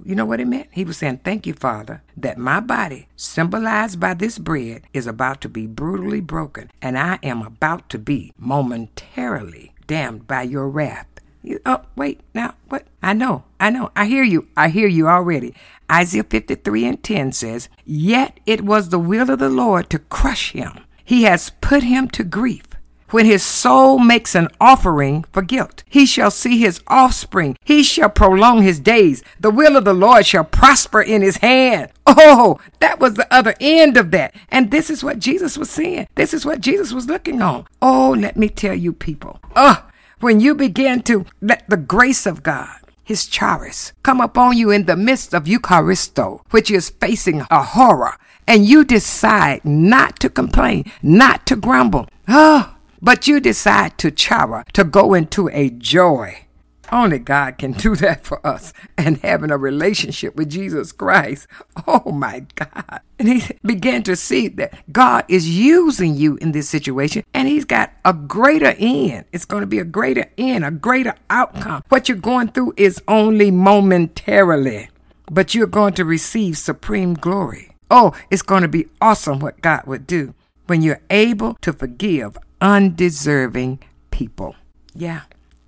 You 0.04 0.15
know 0.15 0.25
what 0.25 0.39
it 0.39 0.48
meant? 0.48 0.69
He 0.71 0.83
was 0.83 0.98
saying, 0.98 1.21
Thank 1.24 1.45
you, 1.45 1.54
Father, 1.54 2.01
that 2.18 2.38
my 2.38 2.60
body, 2.60 3.07
symbolized 3.15 4.00
by 4.00 4.15
this 4.15 4.39
bread, 4.39 4.83
is 4.92 5.06
about 5.06 5.39
to 5.42 5.50
be 5.50 5.68
brutally 5.68 6.19
broken, 6.19 6.71
and 6.81 6.98
I 6.98 7.19
am 7.21 7.42
about 7.42 7.89
to 7.89 8.00
be 8.00 8.33
momentarily 8.38 9.74
damned 9.86 10.27
by 10.27 10.44
your 10.44 10.68
wrath. 10.68 11.07
You, 11.44 11.60
oh, 11.65 11.83
wait, 11.95 12.21
now, 12.33 12.56
what? 12.69 12.88
I 13.03 13.11
know, 13.11 13.44
I 13.59 13.69
know, 13.69 13.91
I 13.97 14.05
hear 14.05 14.23
you, 14.23 14.47
I 14.55 14.69
hear 14.69 14.88
you 14.88 15.09
already. 15.09 15.53
Isaiah 15.91 16.23
53 16.23 16.85
and 16.85 17.03
10 17.03 17.33
says, 17.33 17.67
Yet 17.85 18.39
it 18.45 18.61
was 18.61 18.89
the 18.89 18.97
will 18.97 19.29
of 19.29 19.39
the 19.39 19.50
Lord 19.50 19.89
to 19.89 20.00
crush 20.00 20.53
him. 20.53 20.85
He 21.03 21.23
has 21.23 21.50
put 21.61 21.83
him 21.83 22.07
to 22.11 22.23
grief. 22.23 22.63
When 23.09 23.25
his 23.25 23.44
soul 23.44 24.00
makes 24.00 24.33
an 24.33 24.47
offering 24.59 25.25
for 25.31 25.44
guilt, 25.44 25.83
he 25.88 26.05
shall 26.05 26.31
see 26.31 26.57
his 26.57 26.81
offspring. 26.88 27.57
He 27.63 27.83
shall 27.83 28.09
prolong 28.09 28.63
his 28.63 28.79
days. 28.79 29.21
The 29.39 29.51
will 29.51 29.75
of 29.75 29.85
the 29.85 29.94
Lord 29.94 30.25
shall 30.25 30.45
prosper 30.45 31.01
in 31.01 31.21
his 31.21 31.38
hand. 31.38 31.91
Oh, 32.07 32.59
that 32.79 33.00
was 33.00 33.13
the 33.13 33.31
other 33.31 33.53
end 33.59 33.97
of 33.97 34.11
that. 34.11 34.33
And 34.50 34.71
this 34.71 34.89
is 34.89 35.03
what 35.03 35.19
Jesus 35.19 35.57
was 35.57 35.69
saying. 35.69 36.07
This 36.15 36.33
is 36.33 36.45
what 36.45 36.61
Jesus 36.61 36.91
was 36.91 37.07
looking 37.07 37.41
on. 37.41 37.67
Oh, 37.81 38.15
let 38.17 38.35
me 38.35 38.50
tell 38.50 38.73
you, 38.73 38.94
people. 38.94 39.39
Oh, 39.55 39.85
when 40.21 40.39
you 40.39 40.55
begin 40.55 41.03
to 41.03 41.25
let 41.41 41.69
the 41.69 41.77
grace 41.77 42.25
of 42.25 42.44
God, 42.44 42.79
his 43.03 43.25
charis, 43.25 43.94
come 44.03 44.21
upon 44.21 44.57
you 44.57 44.71
in 44.71 44.85
the 44.85 44.95
midst 44.95 45.33
of 45.33 45.45
Eucharisto, 45.45 46.41
which 46.51 46.71
is 46.71 46.89
facing 46.89 47.45
a 47.50 47.61
horror, 47.61 48.15
and 48.47 48.65
you 48.65 48.83
decide 48.83 49.63
not 49.65 50.19
to 50.19 50.29
complain, 50.29 50.91
not 51.01 51.45
to 51.45 51.55
grumble, 51.55 52.07
oh, 52.27 52.75
but 53.01 53.27
you 53.27 53.39
decide 53.39 53.97
to 53.97 54.11
chara, 54.11 54.65
to 54.73 54.83
go 54.83 55.13
into 55.13 55.50
a 55.50 55.69
joy 55.69 56.43
only 56.94 57.19
God 57.19 57.57
can 57.57 57.72
do 57.74 57.95
that 57.98 58.24
for 58.24 58.45
us 58.45 58.72
and 58.98 59.18
having 59.18 59.51
a 59.51 59.57
relationship 59.57 60.36
with 60.36 60.50
Jesus 60.50 60.92
Christ. 60.92 61.48
Oh 61.88 62.12
my 62.12 62.45
God. 62.56 63.01
And 63.19 63.28
he 63.28 63.44
began 63.63 64.04
to 64.04 64.16
see 64.16 64.48
that 64.50 64.74
God 64.92 65.25
is 65.28 65.50
using 65.50 66.16
you 66.16 66.38
in 66.38 66.51
this 66.51 66.69
situation 66.69 67.24
and 67.34 67.48
he's 67.48 67.66
got 67.66 67.92
a 68.06 68.13
greater 68.13 68.75
end. 68.78 69.25
It's 69.31 69.45
going 69.45 69.62
to 69.62 69.68
be 69.68 69.80
a 69.80 69.86
greater 69.86 70.30
end, 70.38 70.63
a 70.63 70.72
greater 70.72 71.16
outcome. 71.30 71.84
What 71.90 72.07
you're 72.07 72.18
going 72.18 72.50
through 72.50 72.74
is 72.78 73.01
only 73.07 73.51
momentarily, 73.51 74.89
but 75.32 75.56
you're 75.56 75.67
going 75.67 75.94
to 75.96 76.06
receive 76.06 76.58
supreme 76.58 77.15
glory. 77.15 77.75
Oh, 77.89 78.13
it's 78.29 78.41
going 78.41 78.62
to 78.62 78.67
be 78.67 78.88
awesome 79.01 79.39
what 79.39 79.62
God 79.62 79.86
would 79.86 80.08
do 80.08 80.34
when 80.67 80.82
you're 80.82 81.01
able 81.10 81.56
to 81.62 81.74
forgive 81.74 82.38
undeserving 82.62 83.79
people. 84.12 84.56
Yeah 84.96 85.22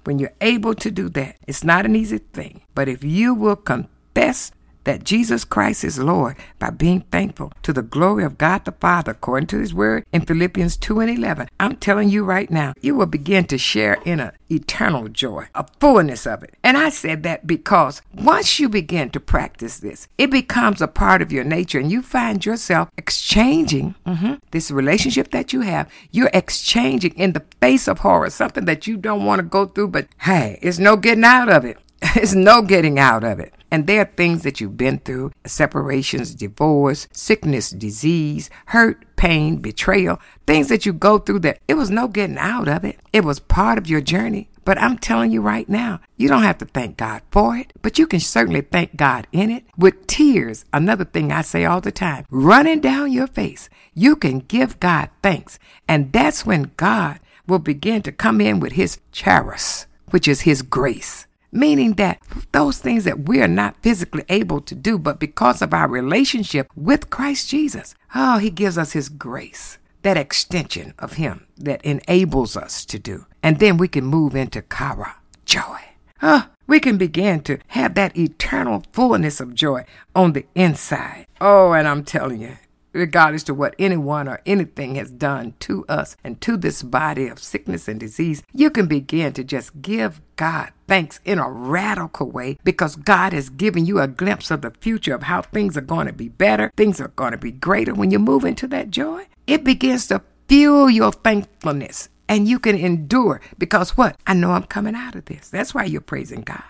when 0.06 0.20
you're 0.20 0.34
able 0.42 0.74
to 0.76 0.92
do 0.92 1.10
that, 1.10 1.38
it's 1.48 1.64
not 1.64 1.86
an 1.86 1.96
easy 1.96 2.20
thing. 2.20 2.62
But 2.74 2.88
if 2.88 3.04
you 3.04 3.34
will 3.34 3.56
confess 3.56 4.52
that 4.86 5.04
Jesus 5.04 5.44
Christ 5.44 5.84
is 5.84 6.00
Lord 6.00 6.38
by 6.58 6.70
being 6.70 7.02
thankful 7.12 7.52
to 7.64 7.74
the 7.74 7.82
glory 7.82 8.24
of 8.24 8.38
God 8.38 8.66
the 8.66 8.72
Father, 8.72 9.12
according 9.12 9.48
to 9.48 9.60
His 9.60 9.74
Word 9.74 10.06
in 10.14 10.22
Philippians 10.22 10.78
2 10.78 11.02
and 11.02 11.12
11. 11.12 11.50
I'm 11.60 11.76
telling 11.76 12.10
you 12.10 12.24
right 12.24 12.50
now, 12.50 12.74
you 12.82 12.96
will 12.96 13.06
begin 13.06 13.46
to 13.46 13.58
share 13.58 14.00
in 14.06 14.20
an 14.20 14.32
eternal 14.50 15.08
joy, 15.10 15.48
a 15.54 15.66
fullness 15.80 16.26
of 16.26 16.44
it. 16.44 16.56
And 16.64 16.78
I 16.78 16.90
said 16.90 17.24
that 17.24 17.46
because 17.46 18.02
once 18.14 18.60
you 18.60 18.70
begin 18.70 19.10
to 19.12 19.20
practice 19.20 19.80
this, 19.80 20.08
it 20.18 20.32
becomes 20.32 20.82
a 20.82 20.88
part 20.88 21.22
of 21.22 21.32
your 21.32 21.44
nature 21.44 21.80
and 21.80 21.92
you 21.92 22.02
find 22.02 22.46
yourself 22.46 22.90
exchanging 22.98 23.96
mm-hmm, 24.06 24.36
this 24.52 24.72
relationship 24.72 25.32
that 25.32 25.54
you 25.54 25.62
have. 25.62 25.90
You're 26.12 26.32
exchanging 26.34 27.14
in 27.16 27.34
the 27.34 27.44
face 27.60 27.88
of 27.88 28.00
horror, 28.00 28.30
something 28.30 28.66
that 28.66 28.88
you 28.88 28.98
don't 28.98 29.26
want 29.26 29.40
to 29.40 29.44
go 29.44 29.66
through, 29.66 29.90
but 29.90 30.08
hey, 30.20 30.60
it's 30.62 30.80
no 30.80 30.96
getting 30.96 31.24
out 31.24 31.50
of 31.50 31.66
it. 31.66 31.78
It's 32.16 32.36
no 32.36 32.62
getting 32.62 33.00
out 33.00 33.24
of 33.24 33.40
it. 33.40 33.54
And 33.76 33.88
there 33.88 34.04
are 34.04 34.06
things 34.06 34.44
that 34.44 34.62
you've 34.62 34.78
been 34.78 35.00
through 35.00 35.34
separations, 35.46 36.34
divorce, 36.34 37.10
sickness, 37.12 37.72
disease, 37.72 38.50
hurt, 38.68 39.04
pain, 39.18 39.58
betrayal, 39.58 40.22
things 40.48 40.70
that 40.70 40.86
you 40.86 40.94
go 40.94 41.18
through 41.18 41.40
that 41.40 41.60
it 41.68 41.74
was 41.74 41.90
no 41.90 42.08
getting 42.08 42.38
out 42.38 42.70
of 42.70 42.86
it. 42.86 43.02
It 43.12 43.26
was 43.26 43.42
part 43.42 43.78
of 43.78 43.90
your 43.90 44.00
journey. 44.00 44.50
But 44.64 44.82
I'm 44.82 44.98
telling 44.98 45.30
you 45.30 45.42
right 45.42 45.68
now, 45.68 46.00
you 46.16 46.30
don't 46.30 46.44
have 46.44 46.58
to 46.60 46.66
thank 46.66 46.96
God 46.96 47.22
for 47.32 47.58
it, 47.58 47.74
but 47.82 48.00
you 48.00 48.08
can 48.08 48.22
certainly 48.22 48.62
thank 48.62 48.96
God 48.96 49.28
in 49.34 49.52
it 49.52 49.66
with 49.78 50.08
tears. 50.08 50.64
Another 50.72 51.04
thing 51.04 51.34
I 51.34 51.42
say 51.42 51.66
all 51.66 51.82
the 51.82 51.92
time, 51.92 52.26
running 52.30 52.80
down 52.80 53.12
your 53.12 53.28
face. 53.28 53.70
You 53.94 54.16
can 54.16 54.40
give 54.40 54.80
God 54.80 55.10
thanks. 55.22 55.60
And 55.86 56.14
that's 56.14 56.46
when 56.46 56.72
God 56.78 57.20
will 57.46 57.60
begin 57.60 58.04
to 58.04 58.14
come 58.14 58.40
in 58.40 58.62
with 58.62 58.72
his 58.72 59.02
charis, 59.12 59.86
which 60.12 60.30
is 60.30 60.42
his 60.42 60.62
grace 60.62 61.28
meaning 61.56 61.94
that 61.94 62.22
those 62.52 62.80
things 62.80 63.06
that 63.06 63.28
we 63.28 63.42
are 63.42 63.48
not 63.48 63.82
physically 63.82 64.24
able 64.30 64.62
to 64.62 64.76
do, 64.76 65.00
but 65.00 65.20
because 65.20 65.62
of 65.62 65.74
our 65.74 65.88
relationship 65.88 66.70
with 66.76 67.10
Christ 67.10 67.50
Jesus, 67.50 67.96
oh, 68.14 68.38
He 68.38 68.50
gives 68.50 68.78
us 68.78 68.92
His 68.92 69.10
grace, 69.10 69.78
that 70.02 70.18
extension 70.18 70.94
of 71.00 71.14
Him 71.14 71.48
that 71.58 71.84
enables 71.84 72.58
us 72.58 72.86
to 72.86 73.00
do. 73.00 73.26
And 73.42 73.60
then 73.60 73.78
we 73.78 73.88
can 73.88 74.06
move 74.06 74.36
into 74.36 74.64
Chara, 74.64 75.16
joy. 75.46 75.80
Oh, 76.22 76.48
we 76.68 76.80
can 76.80 76.98
begin 76.98 77.42
to 77.42 77.60
have 77.68 77.96
that 77.96 78.18
eternal 78.18 78.84
fullness 78.92 79.40
of 79.40 79.54
joy 79.54 79.86
on 80.16 80.34
the 80.34 80.46
inside. 80.56 81.28
Oh, 81.40 81.74
and 81.74 81.88
I'm 81.88 82.04
telling 82.04 82.42
you, 82.42 82.58
regardless 82.94 83.44
to 83.44 83.54
what 83.54 83.76
anyone 83.78 84.28
or 84.28 84.42
anything 84.46 84.96
has 84.96 85.12
done 85.12 85.54
to 85.60 85.86
us 85.88 86.16
and 86.24 86.40
to 86.42 86.58
this 86.58 86.82
body 86.82 87.28
of 87.28 87.40
sickness 87.40 87.88
and 87.88 88.00
disease, 88.00 88.42
you 88.54 88.70
can 88.72 88.88
begin 88.88 89.34
to 89.34 89.44
just 89.44 89.82
give 89.82 90.22
God 90.36 90.72
thanks 90.88 91.20
in 91.26 91.40
a 91.40 91.50
radical 91.50 92.30
way 92.30 92.58
because 92.64 92.96
God 92.96 93.34
has 93.34 93.50
given 93.50 93.86
you 93.86 94.00
a 94.00 94.08
glimpse 94.08 94.52
of 94.52 94.62
the 94.62 94.72
future 94.72 95.16
of 95.16 95.24
how 95.24 95.42
things 95.42 95.78
are 95.78 95.82
going 95.82 96.08
to 96.08 96.14
be 96.14 96.30
better, 96.30 96.72
things 96.76 97.02
are 97.02 97.10
going 97.10 97.32
to 97.32 97.38
be 97.38 97.52
greater 97.52 97.94
when 97.94 98.12
you 98.12 98.20
move 98.20 98.46
into 98.46 98.68
that 98.68 98.92
joy. 98.92 99.26
It 99.48 99.64
begins 99.64 100.08
to 100.08 100.22
fuel 100.48 100.90
your 100.90 101.12
thankfulness 101.12 102.10
and 102.28 102.48
you 102.48 102.60
can 102.60 102.76
endure 102.76 103.42
because 103.58 103.98
what? 103.98 104.18
I 104.26 104.34
know 104.34 104.52
I'm 104.52 104.64
coming 104.64 104.96
out 104.96 105.16
of 105.16 105.26
this. 105.26 105.50
That's 105.50 105.74
why 105.74 105.86
you're 105.86 106.02
praising 106.02 106.42
God. 106.42 106.64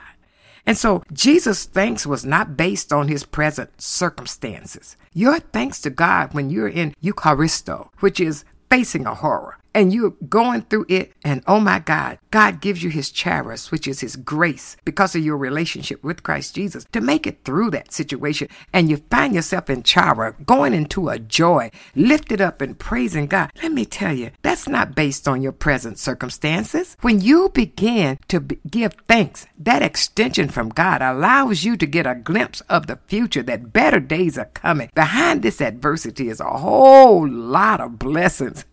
And 0.66 0.78
so 0.78 1.04
Jesus' 1.14 1.66
thanks 1.66 2.08
was 2.08 2.26
not 2.26 2.58
based 2.58 2.92
on 2.92 3.08
his 3.08 3.24
present 3.24 3.80
circumstances. 3.80 4.98
Your 5.14 5.40
thanks 5.40 5.80
to 5.82 5.90
God 5.90 6.34
when 6.34 6.50
you're 6.50 6.68
in 6.68 6.96
Eucharisto, 7.04 7.90
which 8.00 8.20
is 8.20 8.46
facing 8.70 9.06
a 9.06 9.14
horror, 9.14 9.60
and 9.76 9.94
you're 9.94 10.16
going 10.30 10.62
through 10.62 10.86
it, 10.88 11.12
and 11.24 11.44
oh 11.46 11.60
my 11.60 11.80
God, 11.80 12.18
God 12.32 12.62
gives 12.62 12.82
you 12.82 12.90
his 12.90 13.12
charis, 13.12 13.72
which 13.72 13.88
is 13.88 14.00
his 14.00 14.16
grace, 14.16 14.78
because 14.86 15.16
of 15.16 15.24
your 15.24 15.38
relationship 15.38 16.02
with 16.02 16.24
Christ 16.24 16.56
Jesus, 16.56 16.86
to 16.94 17.02
make 17.02 17.28
it 17.28 17.44
through 17.44 17.72
that 17.72 17.92
situation. 17.92 18.48
And 18.74 18.90
you 18.90 18.98
find 19.12 19.36
yourself 19.36 19.70
in 19.70 19.84
chara, 19.84 20.34
going 20.46 20.74
into 20.74 21.10
a 21.10 21.20
joy, 21.20 21.72
lifted 21.94 22.40
up 22.40 22.62
and 22.62 22.80
praising 22.80 23.28
God. 23.28 23.52
Let 23.62 23.74
me 23.74 23.86
tell 23.86 24.14
you, 24.14 24.32
that's 24.42 24.68
not 24.68 24.96
based 24.96 25.28
on 25.28 25.42
your 25.42 25.52
present 25.52 26.00
circumstances. 26.00 26.96
When 27.02 27.20
you 27.20 27.50
begin 27.50 28.18
to 28.30 28.40
be- 28.40 28.60
give 28.70 28.94
thanks, 29.10 29.46
that 29.60 29.82
extension 29.82 30.48
from 30.48 30.70
God 30.70 31.02
allows 31.02 31.66
you 31.66 31.76
to 31.78 31.86
get 31.86 32.08
a 32.08 32.16
glimpse 32.16 32.62
of 32.70 32.88
the 32.88 33.00
future, 33.08 33.44
that 33.44 33.74
better 33.74 34.00
days 34.00 34.38
are 34.38 34.46
coming. 34.46 34.90
Behind 34.96 35.42
this 35.42 35.60
adversity 35.60 36.30
is 36.30 36.40
a 36.40 36.46
whole 36.46 37.28
lot 37.28 37.82
of 37.82 38.00
blessings. 38.00 38.64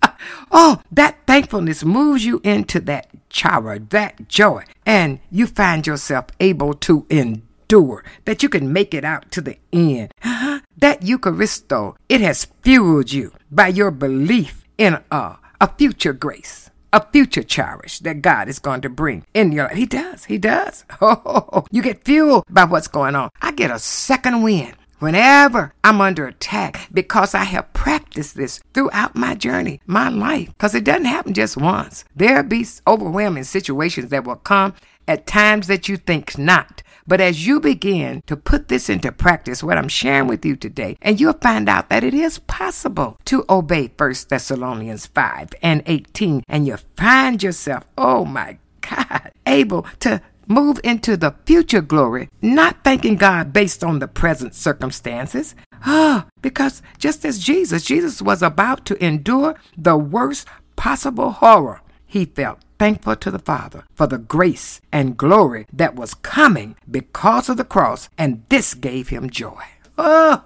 Oh, 0.51 0.81
that 0.91 1.19
thankfulness 1.27 1.85
moves 1.85 2.25
you 2.25 2.41
into 2.45 2.81
that 2.81 3.09
chara, 3.29 3.79
that 3.79 4.29
joy, 4.29 4.65
and 4.85 5.21
you 5.31 5.47
find 5.47 5.87
yourself 5.87 6.27
able 6.41 6.75
to 6.75 7.07
endure, 7.11 8.05
that 8.25 8.43
you 8.43 8.49
can 8.49 8.73
make 8.73 8.95
it 8.95 9.05
out 9.05 9.31
to 9.33 9.41
the 9.41 9.59
end. 9.73 10.13
That 10.77 11.03
Eucharisto, 11.03 11.97
it 12.09 12.21
has 12.21 12.49
fueled 12.63 13.13
you 13.13 13.33
by 13.51 13.69
your 13.69 13.91
belief 13.91 14.65
in 14.79 14.99
a, 15.11 15.39
a 15.61 15.75
future 15.77 16.13
grace 16.13 16.71
a 16.93 17.07
future 17.11 17.43
charis 17.43 17.99
that 18.01 18.21
God 18.21 18.49
is 18.49 18.59
going 18.59 18.83
to 18.83 18.91
bring 18.91 19.25
in 19.33 19.51
your 19.51 19.65
life. 19.65 19.77
He 19.77 19.87
does. 19.87 20.25
He 20.27 20.39
does. 20.39 20.85
Oh, 21.01 21.65
you 21.71 21.83
get 21.83 22.05
fueled 22.05 22.45
by 22.49 22.65
what's 22.65 22.87
going 22.87 23.17
on. 23.17 23.31
I 23.41 23.51
get 23.51 23.71
a 23.71 23.79
second 23.79 24.43
wind 24.43 24.75
whenever 25.03 25.75
I'm 25.83 26.01
under 26.01 26.29
attack 26.29 26.89
because 26.93 27.35
I 27.35 27.43
have 27.45 27.73
practiced 27.73 28.37
this 28.37 28.61
throughout 28.73 29.17
my 29.17 29.35
journey, 29.35 29.81
my 29.85 30.09
life, 30.09 30.49
because 30.49 30.77
it 30.77 30.85
doesn't 30.85 31.07
happen 31.07 31.35
just 31.35 31.57
once. 31.57 32.05
There'll 32.15 32.45
be 32.45 32.65
overwhelming 32.87 33.45
situations 33.45 34.11
that 34.11 34.25
will 34.25 34.37
come 34.37 34.75
at 35.09 35.27
times 35.27 35.67
that 35.67 35.89
you 35.89 35.97
think 35.97 36.39
not. 36.39 36.85
But 37.05 37.21
as 37.21 37.45
you 37.49 37.59
begin 37.59 38.23
to 38.29 38.37
put 38.37 38.69
this 38.69 38.89
into 38.89 39.11
practice, 39.11 39.61
what 39.61 39.77
I'm 39.77 39.89
sharing 39.89 40.29
with 40.29 40.45
you 40.45 40.55
today, 40.55 40.97
and 41.03 41.21
you'll 41.21 41.33
find 41.33 41.69
out 41.69 41.89
that 41.89 42.05
it 42.05 42.15
is 42.15 42.39
possible 42.39 43.19
to 43.25 43.45
obey 43.51 43.91
1 43.97 44.15
Thessalonians 44.29 45.07
5 45.07 45.49
and 45.63 45.83
18, 45.87 46.45
and 46.47 46.65
you 46.65 46.77
find 46.97 47.43
yourself, 47.43 47.83
oh 47.99 48.25
my 48.25 48.57
God, 48.83 49.33
able 49.47 49.85
to 49.99 50.23
move 50.47 50.81
into 50.85 51.17
the 51.17 51.35
future 51.47 51.81
glory, 51.81 52.29
not 52.41 52.85
thanking 52.85 53.17
God 53.17 53.53
based 53.53 53.83
on 53.83 53.99
the 53.99 54.09
present 54.09 54.55
circumstances. 54.55 55.55
Ah, 55.85 56.27
because 56.41 56.83
just 56.99 57.25
as 57.25 57.39
Jesus, 57.39 57.85
Jesus 57.85 58.23
was 58.23 58.43
about 58.43 58.85
to 58.87 59.05
endure 59.05 59.55
the 59.77 59.97
worst 59.97 60.47
possible 60.77 61.31
horror, 61.31 61.81
he 62.07 62.25
felt 62.25 62.61
thankful 62.79 63.17
to 63.17 63.31
the 63.31 63.39
Father 63.39 63.85
for 63.95 64.07
the 64.07 64.19
grace 64.19 64.81
and 64.91 65.17
glory 65.17 65.67
that 65.73 65.95
was 65.95 66.15
coming 66.15 66.77
because 66.91 67.49
of 67.49 67.57
the 67.57 67.65
cross, 67.65 68.09
and 68.19 68.43
this 68.49 68.75
gave 68.75 69.09
him 69.09 69.31
joy. 69.31 69.63
Oh, 69.97 70.45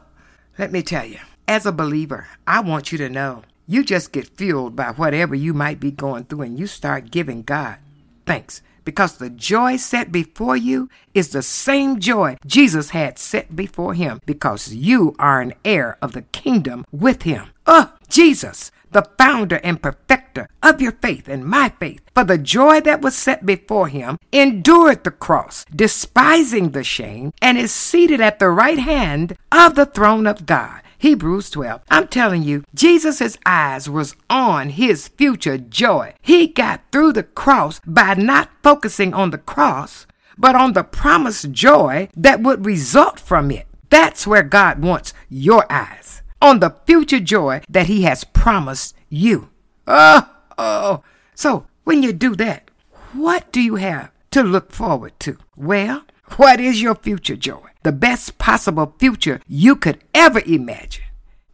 let 0.58 0.72
me 0.72 0.82
tell 0.82 1.04
you, 1.04 1.18
as 1.48 1.66
a 1.66 1.72
believer, 1.72 2.28
I 2.46 2.60
want 2.60 2.92
you 2.92 2.98
to 2.98 3.08
know 3.08 3.42
you 3.66 3.84
just 3.84 4.12
get 4.12 4.36
fueled 4.36 4.76
by 4.76 4.92
whatever 4.92 5.34
you 5.34 5.52
might 5.52 5.80
be 5.80 5.90
going 5.90 6.24
through 6.24 6.42
and 6.42 6.58
you 6.58 6.66
start 6.66 7.10
giving 7.10 7.42
God 7.42 7.78
thanks 8.26 8.60
because 8.86 9.18
the 9.18 9.28
joy 9.28 9.76
set 9.76 10.10
before 10.10 10.56
you 10.56 10.88
is 11.12 11.28
the 11.30 11.42
same 11.42 12.00
joy 12.00 12.38
Jesus 12.46 12.90
had 12.90 13.18
set 13.18 13.54
before 13.54 13.92
him 13.92 14.20
because 14.24 14.72
you 14.72 15.14
are 15.18 15.42
an 15.42 15.52
heir 15.62 15.98
of 16.00 16.12
the 16.12 16.22
kingdom 16.22 16.86
with 16.90 17.22
him. 17.22 17.48
Oh, 17.66 17.92
Jesus, 18.08 18.70
the 18.92 19.06
founder 19.18 19.60
and 19.64 19.82
perfecter 19.82 20.48
of 20.62 20.80
your 20.80 20.92
faith 20.92 21.28
and 21.28 21.44
my 21.44 21.70
faith, 21.80 22.00
for 22.14 22.24
the 22.24 22.38
joy 22.38 22.80
that 22.82 23.02
was 23.02 23.16
set 23.16 23.44
before 23.44 23.88
him, 23.88 24.18
endured 24.32 25.02
the 25.02 25.10
cross, 25.10 25.64
despising 25.74 26.70
the 26.70 26.84
shame, 26.84 27.32
and 27.42 27.58
is 27.58 27.72
seated 27.72 28.20
at 28.20 28.38
the 28.38 28.48
right 28.48 28.78
hand 28.78 29.36
of 29.50 29.74
the 29.74 29.86
throne 29.86 30.26
of 30.26 30.46
God. 30.46 30.80
Hebrews 30.98 31.50
12. 31.50 31.82
I'm 31.90 32.08
telling 32.08 32.42
you, 32.42 32.64
Jesus' 32.74 33.38
eyes 33.44 33.88
was 33.88 34.16
on 34.30 34.70
his 34.70 35.08
future 35.08 35.58
joy. 35.58 36.14
He 36.22 36.46
got 36.46 36.82
through 36.90 37.12
the 37.12 37.22
cross 37.22 37.80
by 37.86 38.14
not 38.14 38.50
focusing 38.62 39.12
on 39.14 39.30
the 39.30 39.38
cross, 39.38 40.06
but 40.38 40.54
on 40.54 40.72
the 40.72 40.84
promised 40.84 41.52
joy 41.52 42.08
that 42.16 42.40
would 42.40 42.66
result 42.66 43.20
from 43.20 43.50
it. 43.50 43.66
That's 43.90 44.26
where 44.26 44.42
God 44.42 44.82
wants 44.82 45.12
your 45.28 45.70
eyes. 45.70 46.22
On 46.42 46.60
the 46.60 46.76
future 46.86 47.20
joy 47.20 47.62
that 47.68 47.86
he 47.86 48.02
has 48.02 48.24
promised 48.24 48.94
you. 49.08 49.50
Oh, 49.86 50.28
oh. 50.58 51.02
So 51.34 51.66
when 51.84 52.02
you 52.02 52.12
do 52.12 52.34
that, 52.36 52.70
what 53.12 53.52
do 53.52 53.60
you 53.60 53.76
have 53.76 54.10
to 54.32 54.42
look 54.42 54.72
forward 54.72 55.18
to? 55.20 55.38
Well, 55.56 56.04
what 56.36 56.60
is 56.60 56.82
your 56.82 56.94
future 56.94 57.36
joy? 57.36 57.68
The 57.86 57.92
best 57.92 58.36
possible 58.38 58.96
future 58.98 59.40
you 59.46 59.76
could 59.76 60.02
ever 60.12 60.42
imagine. 60.44 61.04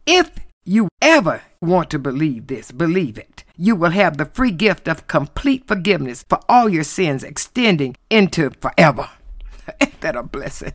If 0.07 0.31
you 0.65 0.87
ever 0.99 1.43
want 1.61 1.91
to 1.91 1.99
believe 1.99 2.47
this, 2.47 2.71
believe 2.71 3.19
it. 3.19 3.43
You 3.55 3.75
will 3.75 3.91
have 3.91 4.17
the 4.17 4.25
free 4.25 4.49
gift 4.49 4.87
of 4.87 5.05
complete 5.05 5.67
forgiveness 5.67 6.25
for 6.27 6.39
all 6.49 6.69
your 6.69 6.85
sins 6.85 7.23
extending 7.23 7.95
into 8.09 8.49
forever. 8.59 9.11
Ain't 9.79 10.01
that 10.01 10.15
a 10.15 10.23
blessing? 10.23 10.73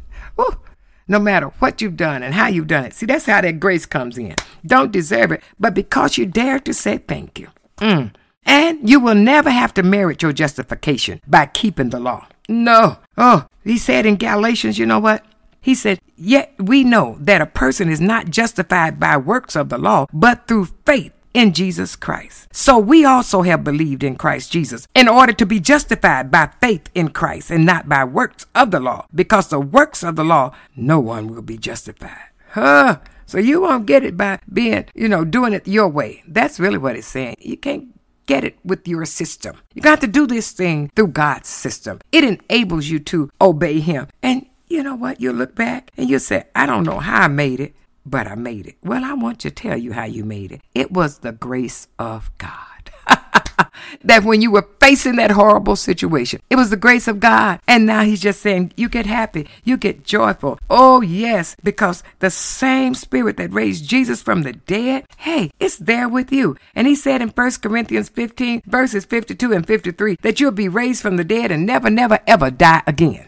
No 1.08 1.18
matter 1.18 1.48
what 1.58 1.82
you've 1.82 1.96
done 1.96 2.22
and 2.22 2.34
how 2.34 2.46
you've 2.46 2.68
done 2.68 2.84
it. 2.84 2.94
See, 2.94 3.06
that's 3.06 3.26
how 3.26 3.40
that 3.40 3.58
grace 3.58 3.84
comes 3.84 4.16
in. 4.16 4.36
Don't 4.64 4.92
deserve 4.92 5.32
it, 5.32 5.42
but 5.58 5.74
because 5.74 6.16
you 6.16 6.26
dare 6.26 6.60
to 6.60 6.72
say 6.72 6.98
thank 6.98 7.36
you. 7.40 7.48
Mm. 7.78 8.14
And 8.46 8.88
you 8.88 9.00
will 9.00 9.16
never 9.16 9.50
have 9.50 9.74
to 9.74 9.82
merit 9.82 10.22
your 10.22 10.32
justification 10.32 11.20
by 11.26 11.46
keeping 11.46 11.90
the 11.90 11.98
law. 11.98 12.28
No. 12.48 12.98
Oh, 13.16 13.46
he 13.64 13.76
said 13.76 14.06
in 14.06 14.16
Galatians, 14.16 14.78
you 14.78 14.86
know 14.86 15.00
what? 15.00 15.24
He 15.60 15.74
said, 15.74 16.00
Yet 16.16 16.54
we 16.58 16.84
know 16.84 17.16
that 17.20 17.40
a 17.40 17.46
person 17.46 17.88
is 17.88 18.00
not 18.00 18.30
justified 18.30 18.98
by 18.98 19.16
works 19.16 19.54
of 19.54 19.68
the 19.68 19.78
law, 19.78 20.06
but 20.12 20.48
through 20.48 20.66
faith 20.86 21.12
in 21.34 21.52
Jesus 21.52 21.94
Christ. 21.94 22.48
So 22.52 22.78
we 22.78 23.04
also 23.04 23.42
have 23.42 23.62
believed 23.62 24.02
in 24.02 24.16
Christ 24.16 24.50
Jesus 24.50 24.88
in 24.94 25.08
order 25.08 25.32
to 25.34 25.46
be 25.46 25.60
justified 25.60 26.30
by 26.30 26.50
faith 26.60 26.90
in 26.94 27.10
Christ 27.10 27.50
and 27.50 27.64
not 27.64 27.88
by 27.88 28.04
works 28.04 28.46
of 28.54 28.70
the 28.70 28.80
law, 28.80 29.06
because 29.14 29.48
the 29.48 29.60
works 29.60 30.02
of 30.02 30.16
the 30.16 30.24
law, 30.24 30.52
no 30.74 30.98
one 30.98 31.28
will 31.28 31.42
be 31.42 31.58
justified. 31.58 32.30
Huh? 32.50 32.98
So 33.26 33.38
you 33.38 33.60
won't 33.60 33.86
get 33.86 34.04
it 34.04 34.16
by 34.16 34.40
being, 34.50 34.86
you 34.94 35.06
know, 35.06 35.24
doing 35.24 35.52
it 35.52 35.68
your 35.68 35.88
way. 35.88 36.22
That's 36.26 36.58
really 36.58 36.78
what 36.78 36.96
it's 36.96 37.06
saying. 37.06 37.36
You 37.40 37.58
can't 37.58 37.88
get 38.26 38.42
it 38.42 38.58
with 38.64 38.88
your 38.88 39.04
system. 39.04 39.56
You 39.74 39.82
got 39.82 40.00
to 40.00 40.06
do 40.06 40.26
this 40.26 40.52
thing 40.52 40.90
through 40.96 41.08
God's 41.08 41.48
system. 41.48 42.00
It 42.10 42.24
enables 42.24 42.88
you 42.88 42.98
to 43.00 43.30
obey 43.40 43.80
Him. 43.80 44.08
And 44.22 44.46
you 44.68 44.82
know 44.82 44.94
what? 44.94 45.20
You 45.20 45.32
look 45.32 45.54
back 45.54 45.90
and 45.96 46.08
you 46.08 46.18
say, 46.18 46.44
I 46.54 46.66
don't 46.66 46.84
know 46.84 46.98
how 46.98 47.22
I 47.22 47.28
made 47.28 47.60
it, 47.60 47.74
but 48.04 48.26
I 48.26 48.34
made 48.34 48.66
it. 48.66 48.76
Well, 48.82 49.04
I 49.04 49.14
want 49.14 49.38
to 49.40 49.50
tell 49.50 49.76
you 49.76 49.92
how 49.92 50.04
you 50.04 50.24
made 50.24 50.52
it. 50.52 50.60
It 50.74 50.92
was 50.92 51.18
the 51.18 51.32
grace 51.32 51.88
of 51.98 52.30
God. 52.38 52.90
that 54.04 54.24
when 54.24 54.42
you 54.42 54.50
were 54.50 54.68
facing 54.80 55.16
that 55.16 55.30
horrible 55.30 55.76
situation, 55.76 56.40
it 56.50 56.56
was 56.56 56.70
the 56.70 56.76
grace 56.76 57.08
of 57.08 57.20
God. 57.20 57.60
And 57.66 57.86
now 57.86 58.02
he's 58.02 58.20
just 58.20 58.40
saying, 58.40 58.72
you 58.76 58.88
get 58.88 59.06
happy, 59.06 59.48
you 59.64 59.76
get 59.76 60.04
joyful. 60.04 60.58
Oh, 60.68 61.00
yes, 61.00 61.56
because 61.62 62.02
the 62.18 62.30
same 62.30 62.94
spirit 62.94 63.36
that 63.38 63.52
raised 63.52 63.88
Jesus 63.88 64.22
from 64.22 64.42
the 64.42 64.52
dead, 64.52 65.06
hey, 65.18 65.50
it's 65.58 65.76
there 65.76 66.08
with 66.08 66.32
you. 66.32 66.56
And 66.74 66.86
he 66.86 66.94
said 66.94 67.22
in 67.22 67.28
1 67.30 67.50
Corinthians 67.62 68.08
15, 68.08 68.62
verses 68.66 69.04
52 69.04 69.52
and 69.52 69.66
53, 69.66 70.16
that 70.22 70.40
you'll 70.40 70.50
be 70.50 70.68
raised 70.68 71.02
from 71.02 71.16
the 71.16 71.24
dead 71.24 71.50
and 71.50 71.66
never, 71.66 71.90
never, 71.90 72.18
ever 72.26 72.50
die 72.50 72.82
again. 72.86 73.27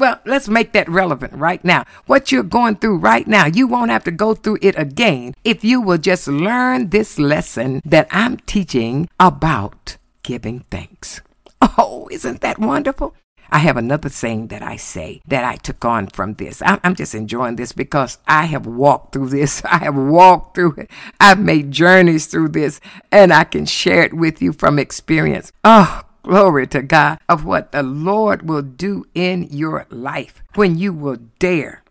Well, 0.00 0.18
let's 0.24 0.48
make 0.48 0.72
that 0.72 0.88
relevant 0.88 1.34
right 1.34 1.62
now. 1.62 1.84
What 2.06 2.32
you're 2.32 2.42
going 2.42 2.76
through 2.76 2.96
right 2.96 3.26
now, 3.26 3.44
you 3.44 3.66
won't 3.66 3.90
have 3.90 4.04
to 4.04 4.10
go 4.10 4.32
through 4.32 4.56
it 4.62 4.74
again 4.78 5.34
if 5.44 5.62
you 5.62 5.82
will 5.82 5.98
just 5.98 6.26
learn 6.26 6.88
this 6.88 7.18
lesson 7.18 7.82
that 7.84 8.08
I'm 8.10 8.38
teaching 8.38 9.10
about 9.20 9.98
giving 10.22 10.64
thanks. 10.70 11.20
Oh, 11.76 12.08
isn't 12.10 12.40
that 12.40 12.58
wonderful? 12.58 13.14
I 13.50 13.58
have 13.58 13.76
another 13.76 14.08
saying 14.08 14.46
that 14.46 14.62
I 14.62 14.76
say 14.76 15.20
that 15.26 15.44
I 15.44 15.56
took 15.56 15.84
on 15.84 16.06
from 16.06 16.32
this. 16.34 16.62
I'm 16.64 16.94
just 16.94 17.14
enjoying 17.14 17.56
this 17.56 17.72
because 17.72 18.16
I 18.26 18.46
have 18.46 18.64
walked 18.64 19.12
through 19.12 19.28
this. 19.28 19.62
I 19.66 19.78
have 19.78 19.96
walked 19.96 20.54
through 20.54 20.76
it. 20.78 20.90
I've 21.20 21.38
made 21.38 21.70
journeys 21.70 22.26
through 22.26 22.48
this 22.48 22.80
and 23.12 23.34
I 23.34 23.44
can 23.44 23.66
share 23.66 24.04
it 24.04 24.14
with 24.14 24.40
you 24.40 24.54
from 24.54 24.78
experience. 24.78 25.52
Oh, 25.62 26.00
glory 26.22 26.66
to 26.68 26.82
God 26.82 27.18
of 27.28 27.44
what 27.44 27.72
the 27.72 27.82
Lord 27.82 28.48
will 28.48 28.62
do 28.62 29.06
in 29.14 29.48
your 29.50 29.86
life 29.90 30.42
when 30.54 30.78
you 30.78 30.92
will 30.92 31.18
dare 31.38 31.82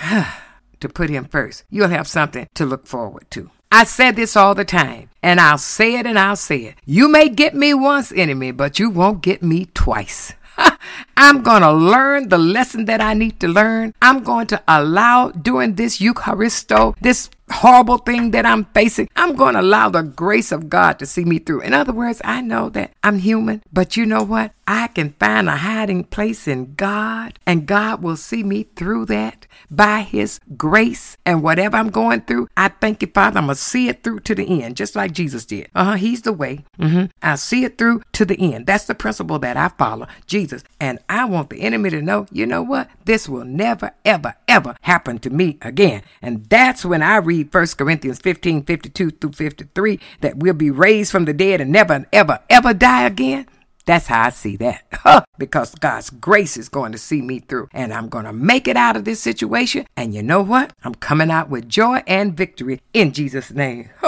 to 0.80 0.88
put 0.88 1.10
Him 1.10 1.24
first. 1.24 1.64
You'll 1.70 1.88
have 1.88 2.08
something 2.08 2.48
to 2.54 2.66
look 2.66 2.86
forward 2.86 3.30
to. 3.30 3.50
I 3.70 3.84
said 3.84 4.14
this 4.14 4.36
all 4.36 4.54
the 4.54 4.64
time, 4.64 5.10
and 5.20 5.40
I'll 5.40 5.58
say 5.58 5.96
it 5.96 6.06
and 6.06 6.16
I'll 6.16 6.36
say 6.36 6.58
it. 6.58 6.76
You 6.84 7.08
may 7.08 7.28
get 7.28 7.54
me 7.54 7.74
once, 7.74 8.12
enemy, 8.12 8.52
but 8.52 8.78
you 8.78 8.88
won't 8.88 9.20
get 9.20 9.42
me 9.42 9.66
twice. 9.74 10.32
I'm 11.16 11.42
going 11.42 11.62
to 11.62 11.72
learn 11.72 12.28
the 12.28 12.38
lesson 12.38 12.84
that 12.84 13.00
I 13.00 13.14
need 13.14 13.40
to 13.40 13.48
learn. 13.48 13.94
I'm 14.00 14.22
going 14.22 14.46
to 14.48 14.62
allow 14.68 15.30
during 15.30 15.74
this 15.74 15.98
Eucharisto, 15.98 16.94
this 17.00 17.30
horrible 17.50 17.98
thing 17.98 18.30
that 18.32 18.46
I'm 18.46 18.64
facing, 18.66 19.08
I'm 19.16 19.34
going 19.34 19.54
to 19.54 19.60
allow 19.60 19.88
the 19.88 20.02
grace 20.02 20.52
of 20.52 20.68
God 20.68 20.98
to 20.98 21.06
see 21.06 21.24
me 21.24 21.38
through. 21.38 21.60
In 21.60 21.74
other 21.74 21.92
words, 21.92 22.20
I 22.24 22.40
know 22.40 22.68
that 22.70 22.92
I'm 23.02 23.18
human, 23.18 23.62
but 23.72 23.96
you 23.96 24.06
know 24.06 24.22
what? 24.22 24.52
I 24.66 24.86
can 24.88 25.10
find 25.20 25.48
a 25.48 25.56
hiding 25.56 26.04
place 26.04 26.48
in 26.48 26.74
God, 26.74 27.38
and 27.46 27.66
God 27.66 28.02
will 28.02 28.16
see 28.16 28.42
me 28.42 28.62
through 28.76 29.06
that 29.06 29.46
by 29.70 30.00
His 30.00 30.40
grace. 30.56 31.18
And 31.26 31.42
whatever 31.42 31.76
I'm 31.76 31.90
going 31.90 32.22
through, 32.22 32.48
I 32.56 32.68
thank 32.68 33.02
you, 33.02 33.08
Father, 33.08 33.38
I'm 33.38 33.46
going 33.46 33.56
to 33.56 33.60
see 33.60 33.88
it 33.88 34.02
through 34.02 34.20
to 34.20 34.34
the 34.34 34.62
end, 34.62 34.76
just 34.76 34.96
like 34.96 35.12
Jesus 35.12 35.44
did. 35.44 35.68
Uh 35.74 35.84
huh. 35.84 35.92
He's 35.94 36.22
the 36.22 36.32
way. 36.32 36.64
Mm-hmm. 36.78 37.06
I'll 37.22 37.36
see 37.36 37.64
it 37.64 37.76
through 37.76 38.02
to 38.12 38.24
the 38.24 38.54
end. 38.54 38.66
That's 38.66 38.86
the 38.86 38.94
principle 38.94 39.38
that 39.40 39.58
I 39.58 39.68
follow, 39.68 40.06
Jesus. 40.26 40.64
And 40.80 40.98
I 41.08 41.26
want 41.26 41.50
the 41.50 41.60
enemy 41.60 41.90
to 41.90 42.00
know, 42.00 42.26
you 42.32 42.46
know 42.46 42.62
what? 42.62 42.88
This 43.04 43.28
will 43.28 43.44
never, 43.44 43.92
ever, 44.04 44.34
ever 44.48 44.76
happen 44.82 45.18
to 45.20 45.30
me 45.30 45.58
again. 45.60 46.02
And 46.22 46.46
that's 46.46 46.84
when 46.86 47.02
I 47.02 47.16
read 47.16 47.33
1 47.42 47.66
Corinthians 47.76 48.20
15 48.20 48.62
52 48.62 49.10
through 49.10 49.32
53 49.32 50.00
that 50.20 50.36
we'll 50.36 50.54
be 50.54 50.70
raised 50.70 51.10
from 51.10 51.24
the 51.24 51.32
dead 51.32 51.60
and 51.60 51.72
never, 51.72 52.06
ever, 52.12 52.38
ever 52.48 52.72
die 52.72 53.06
again. 53.06 53.46
That's 53.86 54.06
how 54.06 54.22
I 54.22 54.30
see 54.30 54.56
that. 54.56 55.26
because 55.38 55.74
God's 55.74 56.08
grace 56.08 56.56
is 56.56 56.68
going 56.68 56.92
to 56.92 56.98
see 56.98 57.20
me 57.20 57.40
through 57.40 57.68
and 57.72 57.92
I'm 57.92 58.08
going 58.08 58.24
to 58.24 58.32
make 58.32 58.66
it 58.66 58.76
out 58.76 58.96
of 58.96 59.04
this 59.04 59.20
situation. 59.20 59.86
And 59.96 60.14
you 60.14 60.22
know 60.22 60.42
what? 60.42 60.72
I'm 60.82 60.94
coming 60.94 61.30
out 61.30 61.50
with 61.50 61.68
joy 61.68 62.02
and 62.06 62.36
victory 62.36 62.80
in 62.92 63.12
Jesus' 63.12 63.50
name. 63.50 63.90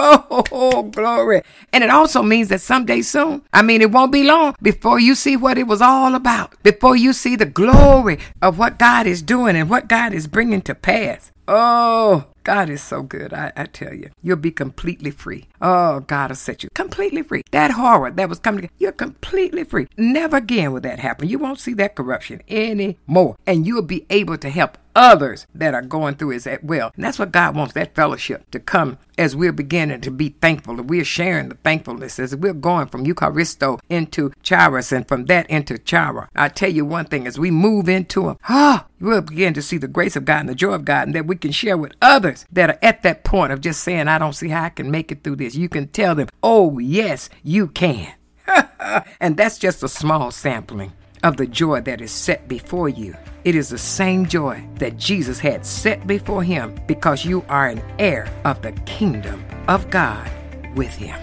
Oh, 0.59 0.83
glory. 0.83 1.41
And 1.73 1.83
it 1.83 1.89
also 1.89 2.21
means 2.21 2.49
that 2.49 2.61
someday 2.61 3.01
soon, 3.01 3.43
I 3.53 3.61
mean, 3.61 3.81
it 3.81 3.91
won't 3.91 4.11
be 4.11 4.23
long 4.23 4.55
before 4.61 4.99
you 4.99 5.15
see 5.15 5.35
what 5.35 5.57
it 5.57 5.67
was 5.67 5.81
all 5.81 6.15
about, 6.15 6.61
before 6.63 6.95
you 6.95 7.13
see 7.13 7.35
the 7.35 7.45
glory 7.45 8.19
of 8.41 8.57
what 8.57 8.79
God 8.79 9.07
is 9.07 9.21
doing 9.21 9.55
and 9.55 9.69
what 9.69 9.87
God 9.87 10.13
is 10.13 10.27
bringing 10.27 10.61
to 10.63 10.75
pass. 10.75 11.31
Oh, 11.47 12.25
God 12.47 12.69
is 12.69 12.81
so 12.81 13.03
good. 13.03 13.33
I, 13.33 13.51
I, 13.57 13.65
tell 13.65 13.93
you, 13.93 14.09
you'll 14.23 14.37
be 14.37 14.51
completely 14.51 15.11
free. 15.11 15.49
Oh, 15.61 15.99
God 15.99 16.29
will 16.29 16.37
set 16.37 16.63
you 16.63 16.69
completely 16.73 17.21
free. 17.21 17.41
That 17.51 17.71
horror 17.71 18.09
that 18.09 18.29
was 18.29 18.39
coming, 18.39 18.69
you're 18.77 18.93
completely 18.93 19.65
free. 19.65 19.87
Never 19.97 20.37
again 20.37 20.71
will 20.71 20.79
that 20.79 20.99
happen. 20.99 21.27
You 21.27 21.39
won't 21.39 21.59
see 21.59 21.73
that 21.73 21.95
corruption 21.95 22.41
anymore. 22.47 23.35
And 23.45 23.67
you'll 23.67 23.81
be 23.81 24.05
able 24.09 24.37
to 24.37 24.49
help 24.49 24.77
others 24.97 25.45
that 25.53 25.75
are 25.75 25.81
going 25.81 26.15
through 26.15 26.31
it 26.31 26.47
as 26.47 26.59
well. 26.63 26.91
And 26.95 27.05
that's 27.05 27.19
what 27.19 27.31
God 27.31 27.55
wants 27.55 27.73
that 27.75 27.95
fellowship 27.95 28.49
to 28.51 28.59
come 28.59 28.97
as 29.17 29.35
we're 29.35 29.53
beginning 29.53 30.01
to 30.01 30.11
be 30.11 30.29
thankful. 30.29 30.79
and 30.79 30.89
We're 30.89 31.05
sharing 31.05 31.49
the 31.49 31.55
thankfulness 31.55 32.19
as 32.19 32.35
we're 32.35 32.53
going 32.53 32.87
from 32.87 33.05
Eucharisto 33.05 33.79
into 33.89 34.33
Charis 34.41 34.91
and 34.91 35.07
from 35.07 35.25
that 35.25 35.49
into 35.49 35.77
Chara. 35.77 36.29
I 36.35 36.49
tell 36.49 36.71
you 36.71 36.83
one 36.83 37.05
thing, 37.05 37.27
as 37.27 37.39
we 37.39 37.51
move 37.51 37.87
into 37.87 38.23
them, 38.23 38.37
ah, 38.49 38.87
we'll 38.99 39.21
begin 39.21 39.53
to 39.53 39.61
see 39.61 39.77
the 39.77 39.87
grace 39.87 40.15
of 40.15 40.25
God 40.25 40.41
and 40.41 40.49
the 40.49 40.55
joy 40.55 40.73
of 40.73 40.85
God 40.85 41.07
and 41.07 41.15
that 41.15 41.27
we 41.27 41.35
can 41.35 41.51
share 41.51 41.77
with 41.77 41.93
others 42.01 42.45
that 42.51 42.69
are 42.71 42.79
at 42.81 43.03
that 43.03 43.23
point 43.23 43.53
of 43.53 43.61
just 43.61 43.83
saying, 43.83 44.07
I 44.07 44.17
don't 44.17 44.33
see 44.33 44.49
how 44.49 44.63
I 44.63 44.69
can 44.69 44.89
make 44.89 45.11
it 45.11 45.23
through 45.23 45.37
this. 45.37 45.55
You 45.55 45.69
can 45.69 45.87
tell 45.87 46.15
them, 46.15 46.27
oh, 46.41 46.79
yes, 46.79 47.29
you 47.43 47.67
can. 47.67 48.13
and 49.19 49.37
that's 49.37 49.59
just 49.59 49.83
a 49.83 49.87
small 49.87 50.31
sampling 50.31 50.93
of 51.27 51.35
the 51.35 51.45
joy 51.45 51.81
that 51.81 51.99
is 51.99 52.11
set 52.11 52.47
before 52.47 52.87
you. 52.87 53.13
It 53.43 53.53
is 53.53 53.67
the 53.67 53.77
same 53.77 54.25
joy 54.25 54.65
that 54.75 54.95
Jesus 54.95 55.39
had 55.39 55.65
set 55.65 56.07
before 56.07 56.41
him 56.41 56.79
because 56.87 57.25
you 57.25 57.43
are 57.49 57.67
an 57.67 57.83
heir 57.99 58.31
of 58.45 58.61
the 58.61 58.71
kingdom 58.85 59.43
of 59.67 59.89
God 59.89 60.31
with 60.75 60.95
him. 60.95 61.19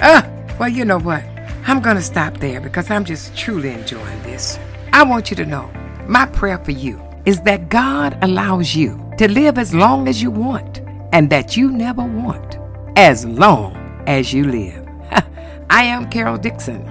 Ah, 0.00 0.24
well, 0.60 0.68
you 0.68 0.84
know 0.84 1.00
what? 1.00 1.24
I'm 1.66 1.80
going 1.80 1.96
to 1.96 2.02
stop 2.02 2.36
there 2.38 2.60
because 2.60 2.90
I'm 2.92 3.04
just 3.04 3.36
truly 3.36 3.70
enjoying 3.70 4.22
this. 4.22 4.56
I 4.92 5.02
want 5.02 5.30
you 5.30 5.36
to 5.36 5.44
know 5.44 5.68
my 6.06 6.26
prayer 6.26 6.58
for 6.58 6.70
you 6.70 7.02
is 7.26 7.40
that 7.40 7.68
God 7.68 8.16
allows 8.22 8.76
you 8.76 9.04
to 9.18 9.28
live 9.28 9.58
as 9.58 9.74
long 9.74 10.06
as 10.06 10.22
you 10.22 10.30
want 10.30 10.80
and 11.12 11.28
that 11.30 11.56
you 11.56 11.72
never 11.72 12.04
want 12.04 12.56
as 12.96 13.24
long 13.24 13.74
as 14.06 14.32
you 14.32 14.44
live. 14.44 14.88
I 15.70 15.82
am 15.82 16.08
Carol 16.08 16.38
Dixon, 16.38 16.82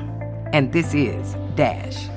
and 0.51 0.73
this 0.73 0.93
is 0.93 1.35
Dash. 1.55 2.09